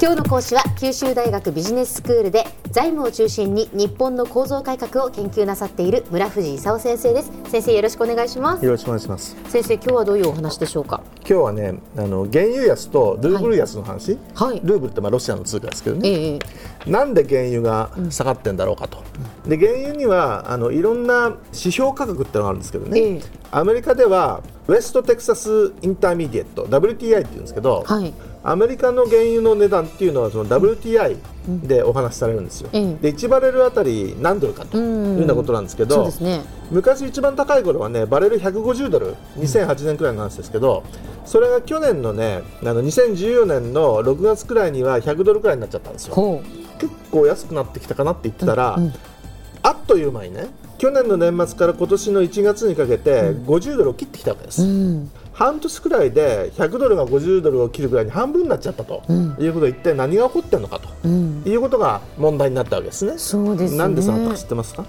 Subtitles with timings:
[0.00, 7.30] 今日の講師は九州大学ビジネススクールで財務を中心に日本の構造改革を研究なさっている村藤勲先生です。
[7.48, 8.64] 先生よろしくお願いします。
[8.64, 9.36] よろしくお願いします。
[9.48, 11.00] 先生今日はどういうお話でしょうか？
[11.26, 14.60] 今日はねあの原油安とルーブル安の話、はい。
[14.62, 16.38] ルーブルってまあロシアの通貨ですけどね、え
[16.86, 16.90] え。
[16.90, 19.02] なんで原油が下がってんだろうかと、
[19.48, 23.22] で原油にはあのいろんな指標価格ってのがあるんですけどね、ええ。
[23.50, 28.12] アメリカではウェストテキサスインターミディエット WTI っていうんですけど、はい。
[28.42, 32.94] アメリカの原油の値段っていうのはその WTI でお話しされるんですよ、ええ。
[32.94, 36.42] で1バレルあたり何ドルかというようなことなんですけど、そうですね。
[36.70, 39.14] 昔一番高い頃はねバレル150ドル。
[39.38, 40.84] 2008年くらいの話ですけど
[41.24, 46.14] それが去年のねあの2014年の6月くらいには100ドルくらいになっちゃったんですよ。
[46.14, 46.42] ほ
[46.78, 48.92] 結構安くなってきたかなって言ってたら、うんうん。
[49.62, 50.48] あっという間にね
[50.78, 59.36] 去年の年末から今年の1月にかけて50ドルを切ってきたわけです、ううん半年くらいで100ドルが50ドルを切るぐらいに半分になっちゃったと、うん。
[59.38, 61.42] いうことで一体何が起こってるのかと、うん。
[61.44, 63.18] いうことが問題になったわけですね。
[63.18, 63.78] そうですね。
[63.78, 64.84] なんでそのか知ってますか？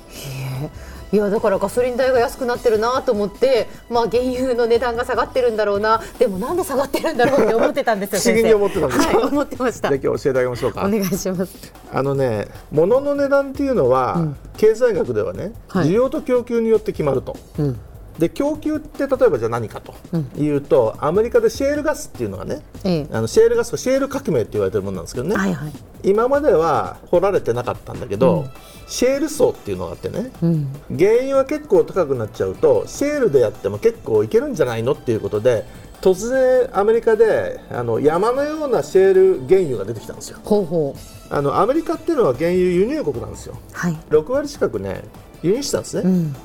[1.11, 6.02] いやだからガソリン代が安くなってるなと思って、まあ、原油の値段が下がってるんだろうな。
[6.20, 9.89] でもなんで下がってるんだろうって思ってたんですよ 不思議に思ってたんですかはい、思ってました。
[9.89, 10.81] じゃあ今日教えてあげましょうか。
[10.81, 11.73] お願いします。
[11.94, 14.27] あのね物の値段っていうのは、
[14.58, 15.88] 経済学ではね、はい。
[15.88, 17.38] 需要と供給によって決まると。
[17.59, 17.80] うん
[18.19, 19.94] で供給って例えばじゃあ何かと
[20.38, 23.08] いうと、アメリカでシェールガスっていうのがねええ。
[23.11, 25.71] あのシェールガスとシェール革命って言われてるものなんですけどね、はいはい。
[26.03, 28.45] 今までは掘られてなかったんだけど、
[28.88, 30.67] シェール層っていうのがあってねうん。
[30.97, 35.66] 原油は結構高くなっちゃうとシェールでやっても結構いけるんじゃないのっていうことで
[36.02, 40.39] 突然アメリカであの山のようなシェール原油が出てきたんですよ。
[40.43, 41.33] ほうほう。
[41.33, 43.58] あのアメリカっていうのは原油輸入国なんですよ。
[43.73, 43.97] はい。
[44.09, 45.03] 6割近くね
[45.41, 46.36] 輸入してたんですね、うん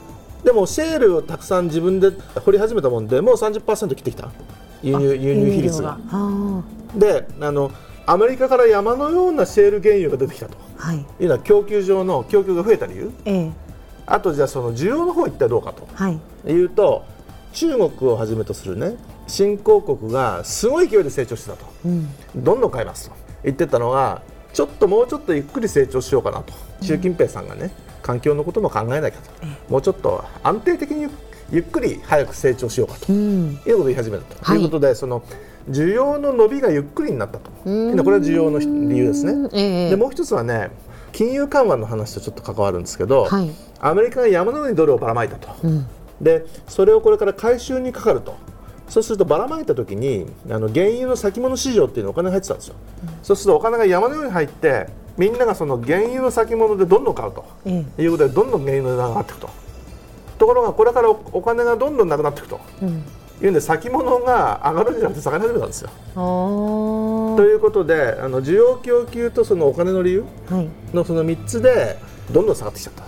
[0.45, 2.11] でもシェールをたくさん自分で
[2.45, 4.31] 掘り始めたもんでもう30%切ってきた。
[4.83, 5.99] 輸入輸入比率が。
[6.11, 6.63] あ
[6.97, 7.71] であの
[8.07, 10.57] アメリカから山のようなシェール原油が出てきたと。
[10.79, 10.99] あはい。
[10.99, 13.13] いうのは供給上の供給が増えた理由。
[13.25, 13.53] ええ。
[14.07, 15.87] あとじゃあその需要の方一体どうかと。
[15.93, 16.19] はい。
[16.51, 17.05] いうと
[17.53, 21.67] 中国をはじめとするね新興国がすごい勢いで成長してたと。
[21.85, 22.09] うん。
[22.35, 23.17] どんどん買いますと。
[23.45, 24.23] 言ってたのが
[24.53, 26.53] ちょっともうちょっとゆっくり成長しようかなと。
[26.81, 27.71] 習近平さんがね
[28.11, 29.31] 環境のことも考えなきゃと。
[29.69, 31.11] もうちょっと安定的にゆ
[31.53, 33.13] ゆっくり早く成長しようかと。
[33.13, 33.53] うん。
[33.53, 34.45] いうことを言い始めたと。
[34.45, 34.59] はい。
[34.59, 35.23] いうことで、その
[35.69, 37.51] 需要の伸びがゆっくりになったと。
[37.69, 39.49] いうのはこれは需要の理由ですね。
[39.53, 39.91] ええ。
[39.91, 40.71] でもう一つはね
[41.13, 43.51] 金融緩和の話とちょっと関わるんですけど、はい。
[43.81, 45.87] アメリカが山の上にドルをばらまいたと、うん。
[46.21, 48.35] でそれをこれから回収にかかると。
[48.89, 52.75] そうするとばらまいた時にあの原油の先物市場っていうのお金が入ってたんですよ、
[53.23, 57.45] そうするとお金が山のように入ってみんながその原油の先物でどんどん買うと。
[57.67, 58.03] ええ。
[58.03, 59.51] いうことでどんどん原油の値段が上がっていくと。
[60.39, 62.61] ところがこれからおお金がどんどんなくなっていくと。
[62.83, 62.89] うん。
[63.43, 65.91] いうんで先物が上がるんじゃなくて下がり始めたんですよ。
[66.15, 70.69] ということであの需要供給とそのお金の理由はい。
[70.95, 71.99] のその3つで
[72.31, 73.05] どんどん下がってきちゃった、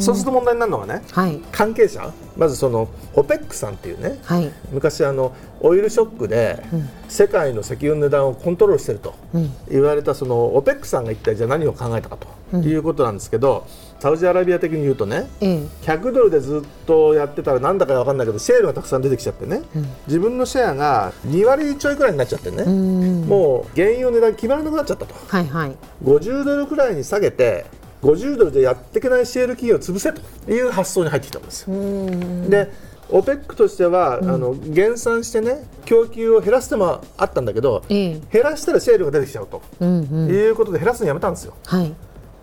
[0.00, 1.40] そうすると問題になるのがねはい。
[1.52, 4.50] 関係者まずその OPEC さんっていうねはい。
[4.72, 6.88] 昔あのオイルショックでうん。
[7.08, 9.50] 世界の石油の値段をコントロールしてるとうん。
[9.70, 12.18] 言われたその OPEC さんが一体じゃあ何を考えたか
[12.52, 13.66] ということなんですけど、
[13.98, 15.58] サウジアラビア的に言うとねええ。
[15.82, 19.62] 100ドルでずっとやってたらなんだか分かんないけどシェールがたくさん出てきちゃってね、
[20.06, 25.14] 自分のシェアが2割ちょいくらいになっちゃってね、もう原油の値段決まらなくなっちゃったと。
[25.26, 25.76] はいはい。
[26.04, 27.66] 50ドルくらいに下げて
[28.02, 31.70] 50ドルでやっていけないシェール企業を潰せという発想に入ってきたんです。
[31.70, 32.14] うー
[32.46, 32.70] んで
[33.08, 38.20] OPEC としては、あの減産してね供給を減らす手もあったんだけど、ええ。
[38.32, 40.28] 減らしたらシェールが出てきちゃうと、うんうん。
[40.28, 41.54] いうことで減らすのやめたんですよ。
[41.66, 41.94] はい。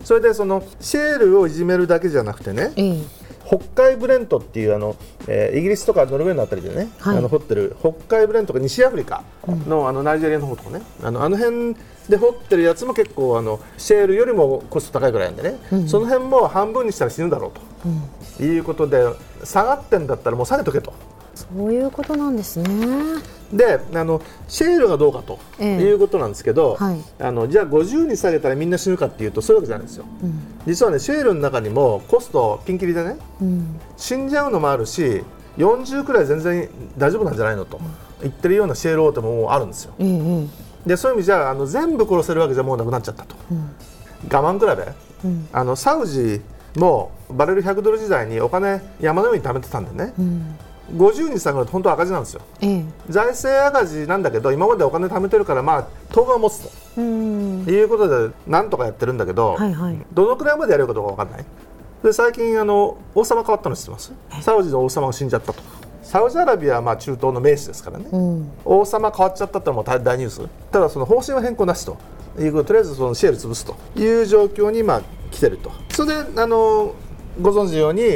[0.02, 4.96] それでそのシェールをいじめるだけじゃなくてねええ北海ブレントっていうあの、
[5.28, 7.18] えーイギリスとかノルウェーのあたりでね、はい。
[7.18, 9.22] あの掘ってる北海ブレントが西アフリカ
[9.66, 10.82] の,、あのナイジェリアの方とかね。
[11.02, 11.76] あのあの辺
[12.08, 19.02] で掘ってるやつも結構あのシェールよりもコスト高いぐらいなんでね、その辺も半分にしたら死ぬだろうと、いうことで
[19.42, 20.92] 下がってんだったらもう下げとけと。
[21.34, 22.68] そういうことなんですね
[23.56, 25.80] であのシェールがどうかとええ。
[25.80, 27.00] いうことなんですけど、はい。
[27.20, 30.04] あのじゃあ50に下げたらみんな死ぬかっていうとそういうわけじゃないんですよ、
[30.66, 33.80] 実はねシェールの中にもコストピンキリでねうん。
[33.96, 35.22] 死んじゃうのもあるし
[35.58, 36.68] 40くらい全然
[36.98, 37.80] 大丈夫なんじゃないのと
[38.22, 39.94] 言ってるようなシェール大手ももうあるんですよ。
[39.98, 40.46] えええ
[40.86, 40.88] え。
[40.88, 43.36] でそういう意味じゃあの全部殺せるわけじゃもうなくなっちゃったと、
[44.30, 45.48] 我慢比べうん。
[45.52, 46.42] あのサウジ
[46.76, 50.12] もバレル100ドル時代にお金山のように貯めてたんでね。
[50.18, 50.56] うん
[50.92, 52.42] 50に下がると本当は赤字なんですよ。
[52.60, 52.84] ええ。
[53.08, 57.64] 財政赤字なんだけど今までお金貯めてるからまあ当分は持つうん。
[57.64, 59.98] ということでなんとかやってるんだけど、はいはい。
[60.12, 61.44] どのくらいまでやれるかどうかわかんない。
[62.02, 64.12] で最近あの王様変わったの知ってます？
[64.42, 65.62] サウジの王様が死んじゃったと。
[66.02, 68.06] サウジアラビアはまあ中東の名士ですからね、
[68.64, 70.46] 王様変わっちゃったってもう大大ニュース。
[70.70, 71.96] ただその方針は変更なしと。
[72.36, 75.70] いうことでとりあえずそのシェール潰すという状況にまあ来てると。
[75.90, 76.94] それであの
[77.40, 78.10] ご存知のように、ガ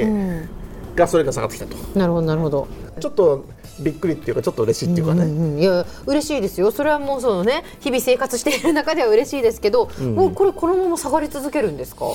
[1.07, 1.77] ソリンが下がってきたと。
[1.99, 2.67] なるほどなるほど。
[3.01, 3.45] ちょっと
[3.81, 6.71] びっくりっていうかちょっと嬉しいっていうかね、うんうんいや嬉しいですよ。
[6.71, 12.07] それはもうそのね日々生活している中では嬉しいですけど、もうこれこのまま下がり続けるんですか、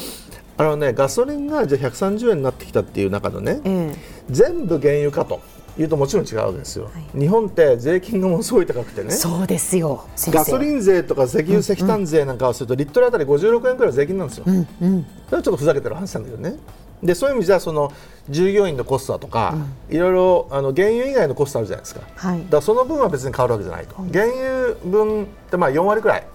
[0.57, 3.95] あのねガソリンがじゃあ130円になってきたっていう中のね、え
[4.30, 5.41] 全部原油かと
[5.77, 9.07] いうともちろん違うわけですよ、日本って税金がものすごい高くてね。
[9.09, 10.06] えそうですよ。
[10.27, 15.06] ガソリン税とか石油石炭税なんかをするとリットルあたり56円くらい税金なんですよ、うんうん。
[15.27, 16.57] それはちょっとふざけてる話なんだけどね
[17.03, 17.91] でそういう意味じゃその
[18.29, 19.55] 従業員のコストだとか、
[19.89, 22.39] いろいろあの原油以外のコストあるじゃないですか、はい。
[22.39, 26.27] だからその分は別に変わるわけじゃないと、原油分ってまあ4割くらい。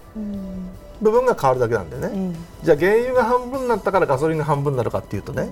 [1.01, 5.49] 部分が変わるだけなんでね、じゃあ原油が半分になったからガソリンが半分になるかっていうとね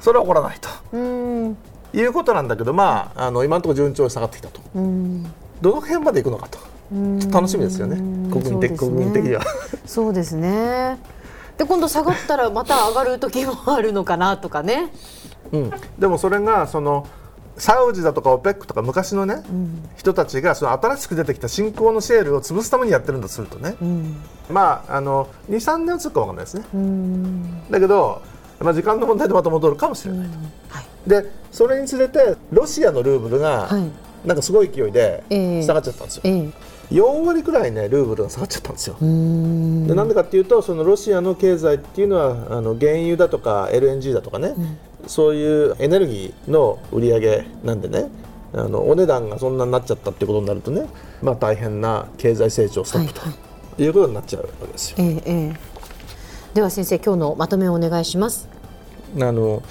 [0.00, 0.68] それは起こらないと。
[0.92, 1.56] うん。
[1.92, 5.24] いうことなんだけど、まあ、あの今のところ順調に下がってきたと、うん。
[5.60, 6.58] どの辺までいくのかと、
[7.30, 7.96] 楽しみですよね、
[8.30, 8.78] 国民的,、ね。
[8.78, 9.42] 国民的には。
[9.86, 10.98] そうですね
[11.60, 14.90] で今度下がったらまた上がる時もあるのかなとかね。
[15.52, 17.06] うん、でもそれがその
[17.58, 19.42] サウジだとか OPEC とか昔のね、
[19.98, 23.74] 人たちがその新しく出てきた新興のシェールを潰すためにやってるんだとするとね、
[24.48, 26.64] まああの23年はつくかわかんないですね、
[27.68, 28.22] だけど、
[28.60, 30.28] まあ、時間の問題でまた戻るかもしれない。
[30.28, 30.38] と、
[30.70, 30.86] はい。
[31.06, 34.26] でそれにつれてロシアのルーブルが、はい。
[34.26, 35.62] なんかすごい勢いでええ。
[35.62, 36.50] 下がっちゃったんですよ、ええ
[36.90, 39.86] 4割くらいねルーブルが下がっちゃったんですよ、うん。
[39.86, 44.54] でなんでかっていうとそのロシアの経済っていうのはあの原油だとか LNG だとかね、
[45.06, 48.10] そういうエネルギーの売り上げなんでね
[48.52, 50.86] あのお値段がそんなになっちゃったっていうことになるとね、
[51.22, 53.30] まあ、大変な経済成長ストップと、は
[53.78, 53.82] い。
[53.82, 54.96] いうことになっちゃうわけですよ。
[54.98, 55.56] ええええ。
[56.54, 58.48] では先生今日のまとめをお願いします。
[59.20, 59.62] あの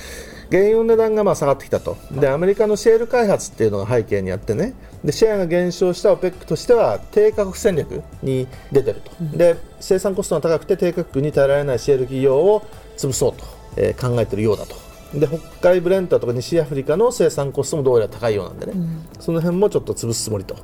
[0.52, 1.98] 原油の値段がまあ下がってきたと。
[2.12, 4.74] でアメリカのシェール開発っていうのが背景にあってね。
[5.04, 12.66] でシェアが減少した OPEC としては低価格戦略に出てると、で生産コストが高くて低価格に耐えられないシェール企業を
[12.98, 13.46] 潰そうと、
[13.78, 14.76] えー考えているようだと。
[15.14, 15.40] で北
[15.72, 18.74] 海ブレントだとか西アフリカの生産コストもどうやら高いようなんでね、
[19.20, 20.56] その辺もちょっと潰すつもりと。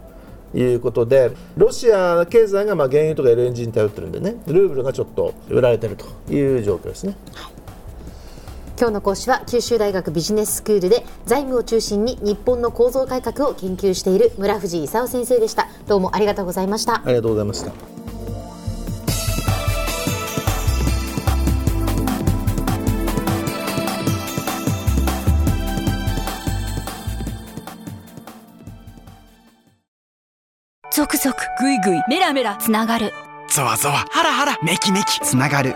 [0.54, 4.36] いうことでロシア経済がまあ原油とか LNG に頼ってるんでね。
[4.48, 7.18] ルーブルがちょっと売られてるという状況ですね。
[8.78, 15.70] 今日の講師は九州大学ビジネススクールで財務を中心に日本の構造改革を研究している村藤勲先生でした。
[15.88, 16.96] どうもありがとうございました。
[16.96, 17.72] ありがとうございました。
[30.92, 33.14] ゾクゾクグイグイメラメラつながる。
[33.50, 35.76] ゾワゾワハラハラメキメキつながる